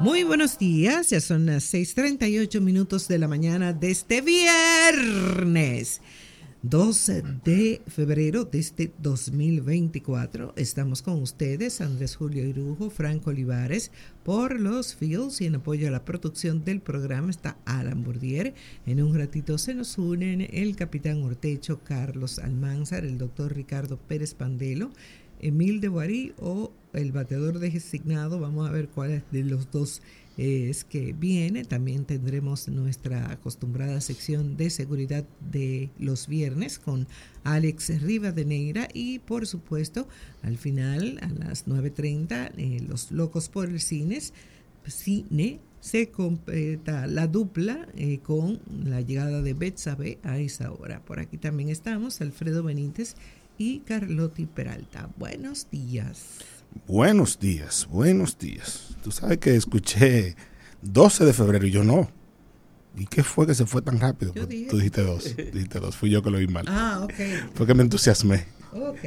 [0.00, 6.00] Muy buenos días, ya son las 6:38 minutos de la mañana de este viernes.
[6.62, 10.54] 12 de febrero de este 2024.
[10.56, 13.92] Estamos con ustedes, Andrés Julio Irujo, Franco Olivares,
[14.24, 18.54] por los Fields y en apoyo a la producción del programa está Alan Bourdier.
[18.86, 24.34] En un ratito se nos unen el capitán Ortecho, Carlos Almanzar, el doctor Ricardo Pérez
[24.34, 24.90] Pandelo,
[25.40, 28.40] Emil de Guarí o el bateador designado.
[28.40, 30.02] Vamos a ver cuál de los dos
[30.36, 31.64] es que viene.
[31.64, 37.06] También tendremos nuestra acostumbrada sección de seguridad de los viernes con
[37.44, 40.08] Alex Rivadeneira y por supuesto
[40.42, 44.32] al final a las 9.30 eh, Los Locos por el Cines,
[44.86, 51.00] Cine se completa la dupla eh, con la llegada de Betsabe a esa hora.
[51.00, 53.16] Por aquí también estamos Alfredo Benítez
[53.58, 55.10] y Carlotti Peralta.
[55.18, 56.38] Buenos días.
[56.86, 58.96] Buenos días, buenos días.
[59.02, 60.36] Tú sabes que escuché
[60.82, 62.10] 12 de febrero y yo no.
[62.96, 64.32] ¿Y qué fue que se fue tan rápido?
[64.32, 65.34] Tú dijiste dos.
[65.36, 65.96] dijiste dos.
[65.96, 66.66] Fui yo que lo vi mal.
[66.68, 67.14] Ah, ok.
[67.54, 68.44] Fue que me entusiasmé.
[68.72, 68.98] Ok.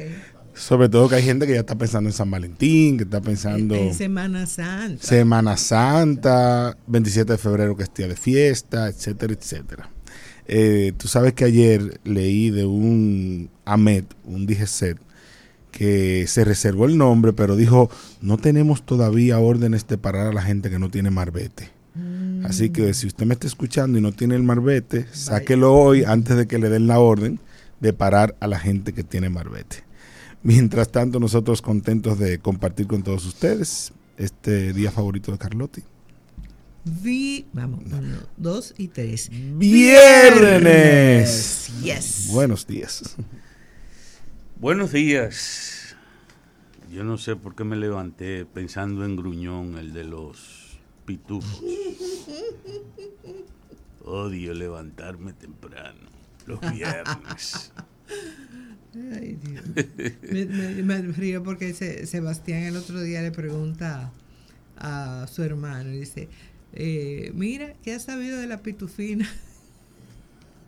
[0.54, 3.76] Sobre todo que hay gente que ya está pensando en San Valentín, que está pensando...
[3.76, 5.06] En Semana Santa.
[5.06, 9.90] Semana Santa, 27 de febrero que es día de fiesta, etcétera, etcétera.
[10.46, 14.98] Eh, tú sabes que ayer leí de un AMET, un DGCET,
[15.70, 20.42] que se reservó el nombre, pero dijo, no tenemos todavía órdenes de parar a la
[20.42, 21.70] gente que no tiene marbete.
[21.94, 22.46] Mm.
[22.46, 26.36] Así que si usted me está escuchando y no tiene el marbete, sáquelo hoy antes
[26.36, 27.40] de que le den la orden
[27.80, 29.84] de parar a la gente que tiene marbete.
[30.42, 35.82] Mientras tanto, nosotros contentos de compartir con todos ustedes este día favorito de Carlotti.
[36.84, 39.30] Vi, vamos, uno, dos y tres.
[39.56, 40.90] Viernes.
[41.82, 42.28] Yes.
[42.30, 43.16] Buenos días.
[44.60, 45.94] Buenos días.
[46.92, 51.62] Yo no sé por qué me levanté pensando en Gruñón, el de los pitufos.
[54.04, 56.08] Odio levantarme temprano,
[56.46, 57.70] los viernes.
[59.14, 59.64] Ay, Dios.
[60.84, 61.72] Me, río porque
[62.04, 64.10] Sebastián el otro día le pregunta
[64.76, 66.28] a su hermano, y dice,
[66.72, 69.30] eh, mira, ¿qué has sabido de la pitufina?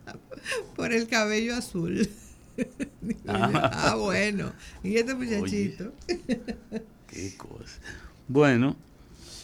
[0.77, 2.07] Por el cabello azul.
[3.27, 4.53] ah, bueno.
[4.83, 5.93] ¿Y este muchachito?
[7.07, 7.79] qué cosa.
[8.27, 8.75] Bueno,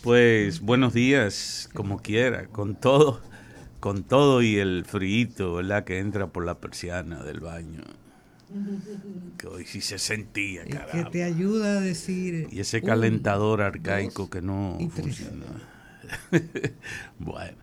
[0.01, 3.22] pues buenos días, como quiera, con todo,
[3.79, 5.84] con todo y el frío, ¿verdad?
[5.84, 7.84] Que entra por la persiana del baño.
[9.38, 10.91] Que hoy sí se sentía, caramba.
[10.91, 12.47] Que te ayuda a decir.
[12.50, 15.45] Y ese calentador arcaico que no funciona.
[17.19, 17.57] bueno,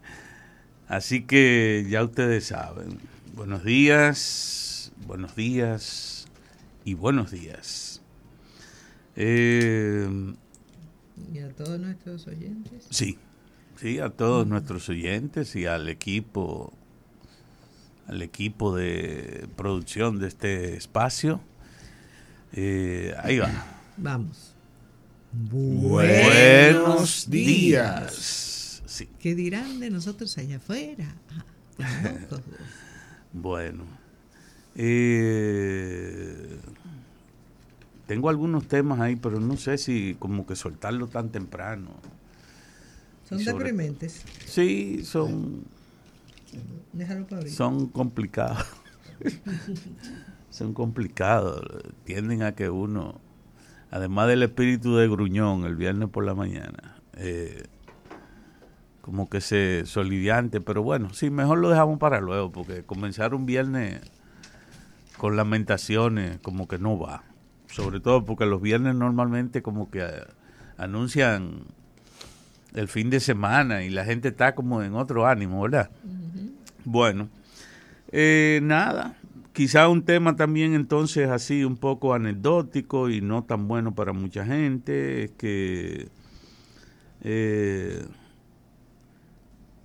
[0.86, 2.98] así que ya ustedes saben.
[3.34, 4.63] Buenos días
[5.06, 6.26] buenos días
[6.84, 8.00] y buenos días.
[9.16, 10.34] Eh,
[11.32, 12.86] ¿Y a todos nuestros oyentes?
[12.90, 13.18] Sí,
[13.80, 16.72] sí, a todos nuestros oyentes y al equipo,
[18.06, 21.40] al equipo de producción de este espacio.
[22.52, 23.50] Eh, ahí va.
[23.96, 24.54] Vamos.
[25.32, 28.82] Buenos días.
[28.86, 29.08] Sí.
[29.18, 31.16] ¿Qué dirán de nosotros allá afuera?
[31.80, 32.12] Ah,
[33.32, 34.03] bueno.
[34.76, 36.58] Eh,
[38.06, 41.90] tengo algunos temas ahí, pero no sé si como que soltarlo tan temprano.
[43.28, 44.24] Son deprimentes.
[44.44, 45.64] Sí, son.
[47.48, 48.64] Son complicados.
[50.50, 51.62] son complicados.
[52.04, 53.20] Tienden a que uno,
[53.90, 57.64] además del espíritu de gruñón el viernes por la mañana, eh,
[59.00, 60.60] como que se soliviante.
[60.60, 64.00] Pero bueno, sí, mejor lo dejamos para luego, porque comenzar un viernes
[65.16, 67.24] con lamentaciones como que no va.
[67.66, 70.24] Sobre todo porque los viernes normalmente como que eh,
[70.76, 71.64] anuncian
[72.74, 75.90] el fin de semana y la gente está como en otro ánimo, ¿verdad?
[76.84, 77.28] Bueno,
[78.10, 79.16] eh, nada,
[79.52, 84.44] quizá un tema también entonces así un poco anecdótico y no tan bueno para mucha
[84.44, 86.08] gente, es que
[87.22, 88.04] eh,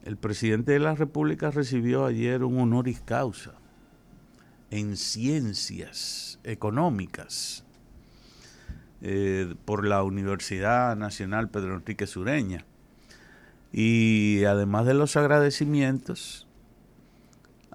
[0.03, 3.58] el presidente de la República recibió ayer un honoris causa
[4.71, 7.63] en ciencias económicas
[9.01, 12.65] eh, por la Universidad Nacional Pedro Enrique Sureña.
[13.71, 16.47] Y además de los agradecimientos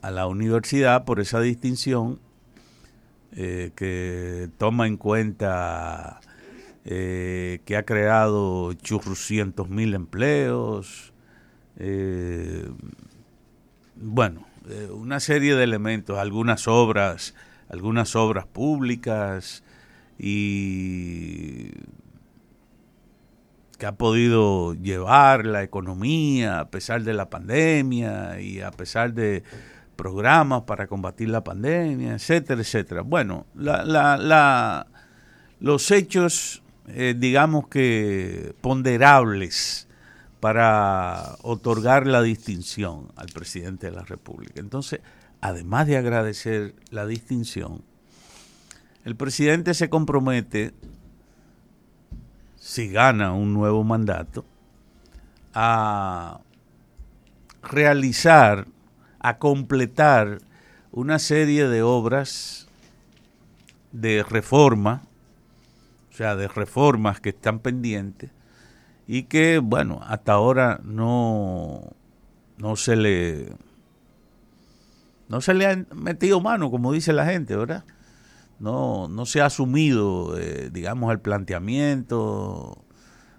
[0.02, 2.20] a la universidad por esa distinción,
[3.32, 6.20] eh, que toma en cuenta
[6.84, 11.12] eh, que ha creado churrucientos mil empleos,
[13.96, 17.34] bueno, eh, una serie de elementos, algunas obras,
[17.68, 19.62] algunas obras públicas
[20.18, 21.70] y
[23.78, 29.42] que ha podido llevar la economía a pesar de la pandemia y a pesar de
[29.96, 33.02] programas para combatir la pandemia, etcétera, etcétera.
[33.02, 34.86] Bueno, la, la,
[35.60, 39.88] los hechos, eh, digamos que ponderables
[40.44, 44.60] para otorgar la distinción al presidente de la República.
[44.60, 45.00] Entonces,
[45.40, 47.80] además de agradecer la distinción,
[49.06, 50.74] el presidente se compromete,
[52.58, 54.44] si gana un nuevo mandato,
[55.54, 56.40] a
[57.62, 58.66] realizar
[59.20, 60.42] a completar
[60.92, 62.68] una serie de obras
[63.92, 65.04] de reforma,
[66.12, 68.30] o sea, de reformas que están pendientes
[69.06, 71.92] y que, bueno, hasta ahora no,
[72.58, 73.52] no se le
[75.28, 77.84] no se le ha metido mano, como dice la gente, ¿verdad?
[78.60, 82.84] No, no se ha asumido, eh, digamos, el planteamiento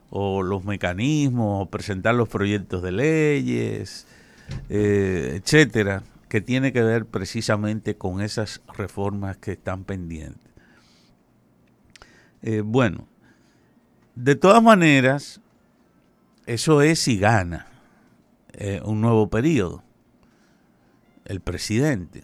[0.09, 4.07] o los mecanismos, o presentar los proyectos de leyes,
[4.69, 10.51] eh, etcétera, que tiene que ver precisamente con esas reformas que están pendientes.
[12.41, 13.07] Eh, bueno,
[14.15, 15.41] de todas maneras,
[16.45, 17.68] eso es si gana
[18.53, 19.83] eh, un nuevo periodo
[21.25, 22.24] el presidente.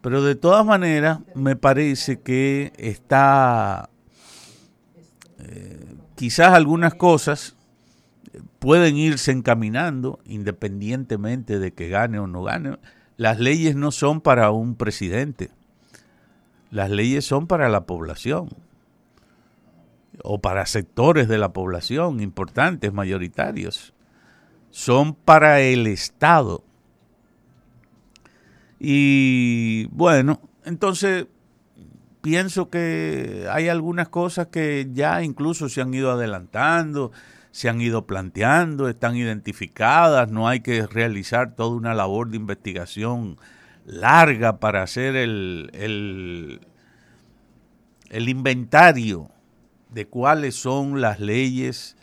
[0.00, 3.88] Pero de todas maneras, me parece que está
[6.14, 7.56] quizás algunas cosas
[8.58, 12.78] pueden irse encaminando independientemente de que gane o no gane.
[13.16, 15.50] Las leyes no son para un presidente,
[16.70, 18.48] las leyes son para la población
[20.22, 23.94] o para sectores de la población importantes, mayoritarios.
[24.70, 26.64] Son para el Estado.
[28.78, 31.26] Y bueno, entonces
[32.20, 37.12] pienso que hay algunas cosas que ya incluso se han ido adelantando
[37.54, 43.38] se han ido planteando, están identificadas, no hay que realizar toda una labor de investigación
[43.86, 45.70] larga para hacer el,
[48.10, 49.30] el, inventario
[49.94, 51.96] de cuáles son las leyes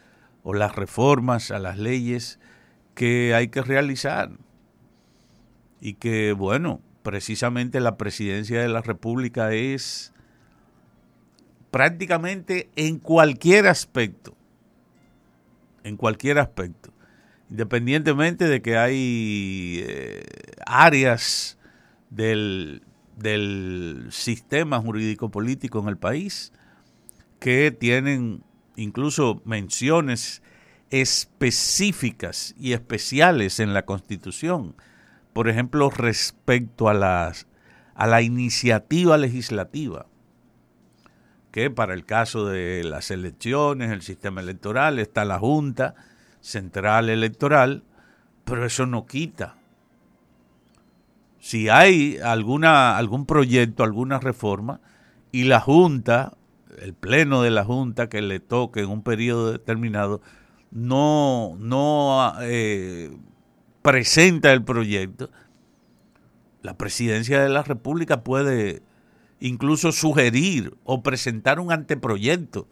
[0.43, 2.39] o las reformas a las leyes
[2.95, 4.31] que hay que realizar.
[5.79, 10.13] Y que, bueno, precisamente la presidencia de la República es
[11.71, 14.35] prácticamente en cualquier aspecto
[15.83, 16.93] en cualquier aspecto,
[17.49, 20.23] independientemente de que hay eh,
[20.65, 21.57] áreas
[22.09, 22.83] del,
[23.17, 26.53] del sistema jurídico político en el país
[27.41, 28.43] que tienen
[28.75, 30.43] incluso menciones
[30.91, 34.75] específicas y especiales en la Constitución.
[35.33, 37.47] Por ejemplo, respecto a, las,
[37.95, 40.05] a la iniciativa legislativa
[41.51, 45.95] que para el caso de las elecciones, el sistema electoral, está la Junta
[46.41, 47.83] Central Electoral,
[48.45, 49.57] pero eso no quita.
[51.39, 54.79] Si hay alguna, algún proyecto, alguna reforma,
[55.31, 56.37] y la Junta,
[56.79, 60.21] el Pleno de la Junta que le toque en un periodo determinado,
[60.71, 63.11] no, no eh,
[63.81, 65.29] presenta el proyecto,
[66.61, 68.81] la presidencia de la República puede
[69.39, 72.67] incluso sugerir o presentar un anteproyecto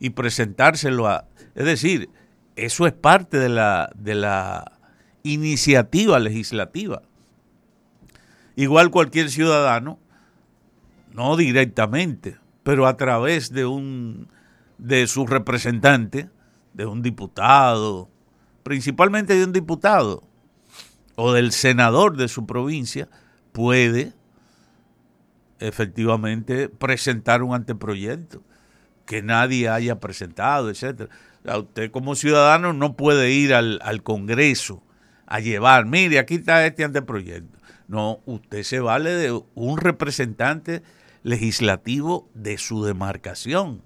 [0.00, 1.26] y presentárselo a...
[1.54, 2.10] Es decir,
[2.56, 4.72] eso es parte de la, de la
[5.22, 7.02] iniciativa legislativa.
[8.56, 9.98] Igual cualquier ciudadano,
[11.12, 12.36] no directamente,
[12.70, 14.28] pero a través de un
[14.78, 16.30] de su representante,
[16.72, 18.08] de un diputado,
[18.62, 20.22] principalmente de un diputado
[21.16, 23.08] o del senador de su provincia,
[23.50, 24.12] puede
[25.58, 28.40] efectivamente presentar un anteproyecto
[29.04, 31.10] que nadie haya presentado, etcétera.
[31.58, 34.80] usted como ciudadano no puede ir al, Congreso
[35.26, 37.58] a llevar, mire, aquí está este anteproyecto.
[37.88, 40.84] No, usted se vale de un representante
[41.22, 43.82] legislativo de su demarcación,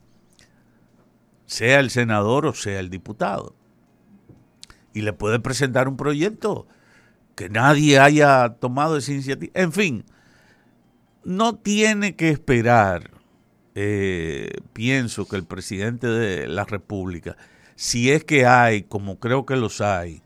[1.46, 3.54] sea el senador o sea el diputado.
[4.92, 6.68] Y le puede presentar un proyecto
[7.34, 9.52] que nadie haya tomado esa iniciativa.
[9.54, 10.04] En fin,
[11.24, 13.10] no tiene que esperar,
[13.74, 17.36] eh, pienso que el presidente de la República,
[17.74, 20.22] si es que hay, como creo que los hay,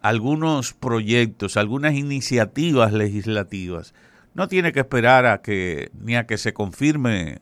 [0.00, 3.94] algunos proyectos, algunas iniciativas legislativas,
[4.34, 7.40] no tiene que esperar a que ni a que se confirme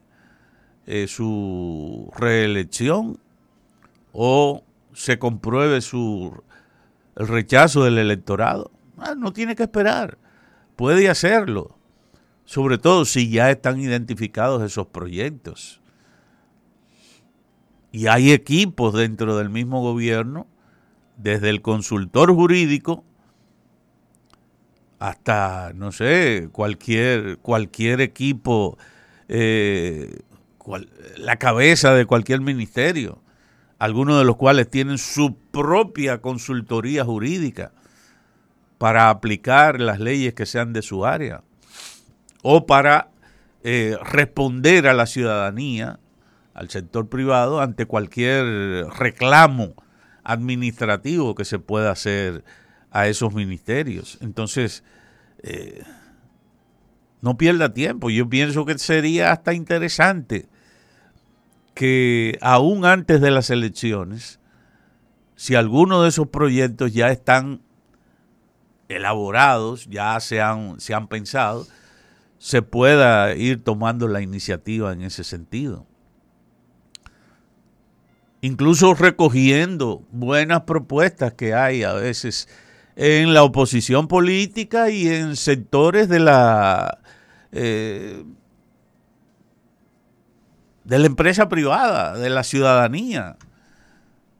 [0.87, 3.19] eh, su reelección
[4.13, 4.65] o
[4.95, 6.43] se compruebe su
[7.17, 8.71] el rechazo del electorado.
[8.97, 10.19] Ah, no tiene que esperar,
[10.77, 11.79] puede hacerlo
[12.49, 15.83] sobre todo si ya están identificados esos proyectos.
[17.93, 20.47] Y hay equipos dentro del mismo gobierno,
[21.19, 23.05] desde el consultor jurídico
[24.99, 28.79] hasta, no sé, cualquier, cualquier equipo,
[29.29, 30.21] eh,
[31.17, 33.23] la cabeza de cualquier ministerio,
[33.79, 37.73] algunos de los cuales tienen su propia consultoría jurídica
[38.77, 41.43] para aplicar las leyes que sean de su área
[42.43, 43.11] o para
[43.63, 45.99] eh, responder a la ciudadanía,
[46.55, 49.75] al sector privado, ante cualquier reclamo
[50.25, 52.45] administrativo que se pueda hacer
[52.91, 54.19] a esos ministerios.
[54.21, 54.83] Entonces,
[55.43, 55.83] eh,
[57.21, 58.11] no pierda tiempo.
[58.11, 60.49] Yo pienso que sería hasta interesante
[61.75, 64.41] que aún antes de las elecciones,
[65.37, 67.63] si alguno de esos proyectos ya están
[68.89, 71.67] elaborados, ya se han, se han pensado,
[72.39, 75.87] se pueda ir tomando la iniciativa en ese sentido.
[78.41, 82.49] Incluso recogiendo buenas propuestas que hay a veces
[83.01, 86.99] en la oposición política y en sectores de la
[87.53, 88.25] eh,
[90.83, 93.37] de la empresa privada, de la ciudadanía,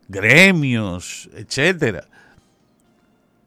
[0.09, 2.09] gremios, etcétera.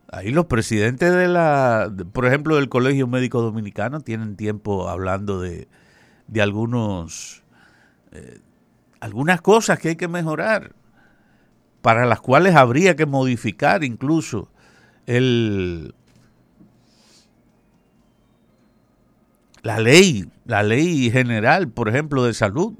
[0.10, 5.68] Ahí los presidentes de la, por ejemplo, del Colegio Médico Dominicano tienen tiempo hablando de,
[6.27, 7.44] de algunos,
[8.13, 8.39] eh,
[9.01, 10.74] algunas cosas que hay que mejorar,
[11.82, 14.48] para las cuales habría que modificar incluso
[15.05, 15.93] el,
[19.63, 22.74] la ley, la ley general, por ejemplo, de salud.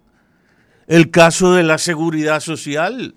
[0.88, 3.16] El caso de la seguridad social,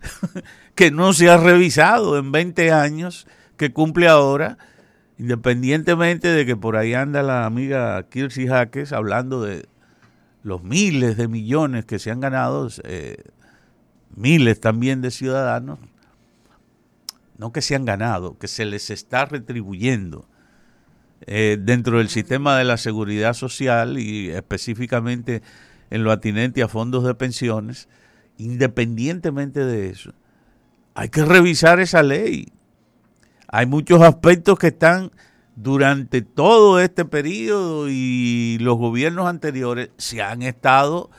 [0.74, 3.26] que no se ha revisado en 20 años,
[3.56, 4.58] que cumple ahora,
[5.18, 9.66] independientemente de que por ahí anda la amiga Kirsi Jaques hablando de
[10.42, 13.16] los miles de millones que se han ganado, eh,
[14.14, 15.78] miles también de ciudadanos,
[17.38, 20.28] no que se han ganado, que se les está retribuyendo
[21.22, 25.42] eh, dentro del sistema de la seguridad social y específicamente
[25.90, 27.88] en lo atinente a fondos de pensiones,
[28.38, 30.12] independientemente de eso,
[30.94, 32.52] hay que revisar esa ley.
[33.48, 35.12] Hay muchos aspectos que están
[35.54, 41.10] durante todo este periodo y los gobiernos anteriores se han estado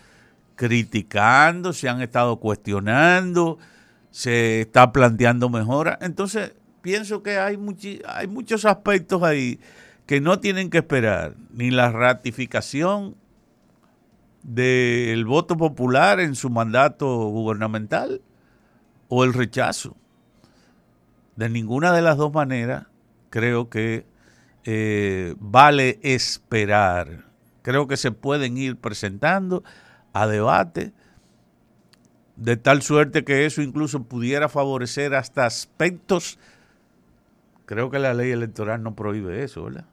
[0.55, 3.57] criticando, se han estado cuestionando,
[4.17, 5.99] se está planteando mejora.
[6.01, 7.55] Entonces, pienso que hay,
[8.07, 9.59] hay muchos aspectos ahí
[10.07, 13.15] que no tienen que esperar ni la ratificación
[14.41, 18.23] del voto popular en su mandato gubernamental
[19.07, 19.95] o el rechazo.
[21.35, 22.87] De ninguna de las dos maneras
[23.29, 24.07] creo que
[24.63, 27.25] eh, vale esperar.
[27.61, 29.63] Creo que se pueden ir presentando
[30.11, 30.91] a debate
[32.37, 36.37] de tal suerte que eso incluso pudiera favorecer hasta aspectos,
[37.65, 39.85] creo que la ley electoral no prohíbe eso, ¿verdad?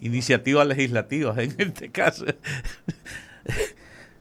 [0.00, 2.24] Iniciativas legislativas en este caso.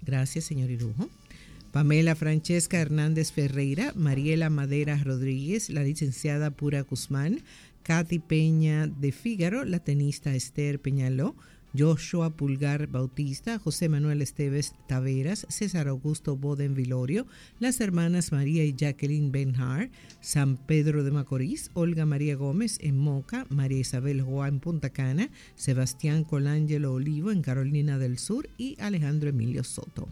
[0.00, 1.08] Gracias, señor Irujo.
[1.72, 7.40] Pamela Francesca Hernández Ferreira, Mariela Madera Rodríguez, la licenciada Pura Guzmán,
[7.82, 11.34] Katy Peña de Fígaro, la tenista Esther Peñaló,
[11.76, 17.26] Joshua Pulgar Bautista, José Manuel Esteves Taveras, César Augusto Boden Vilorio,
[17.60, 23.46] las hermanas María y Jacqueline Benhar, San Pedro de Macorís, Olga María Gómez en Moca,
[23.48, 29.30] María Isabel Joa en Punta Cana, Sebastián Colangelo Olivo en Carolina del Sur y Alejandro
[29.30, 30.08] Emilio Soto.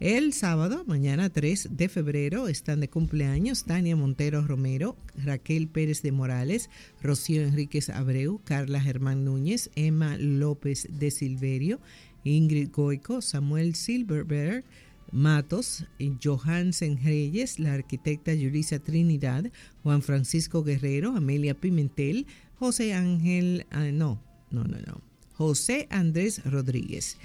[0.00, 6.12] El sábado, mañana 3 de febrero, están de cumpleaños Tania Montero Romero, Raquel Pérez de
[6.12, 6.70] Morales,
[7.02, 11.80] Rocío Enríquez Abreu, Carla Germán Núñez, Emma López de Silverio,
[12.22, 14.64] Ingrid Goico, Samuel Silverberg,
[15.10, 15.84] Matos,
[16.22, 19.50] Johansen Reyes, la arquitecta Yulisa Trinidad,
[19.82, 22.28] Juan Francisco Guerrero, Amelia Pimentel,
[22.60, 25.00] José Ángel, ah, no, no, no, no,
[25.32, 27.16] José Andrés Rodríguez,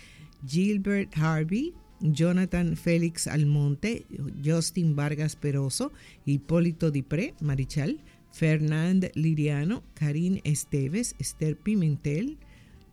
[0.47, 4.05] Gilbert Harvey, Jonathan Félix Almonte,
[4.43, 5.91] Justin Vargas Peroso,
[6.25, 12.37] Hipólito Dipré, Marichal, Fernand Liriano, Karin Esteves, Esther Pimentel,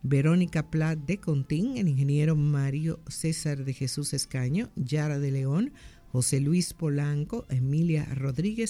[0.01, 5.73] Verónica Plat de Contín, el ingeniero Mario César de Jesús Escaño, Yara de León,
[6.11, 8.59] José Luis Polanco, Emilia Rodríguez